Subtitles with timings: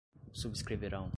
[0.33, 1.09] Subscreverão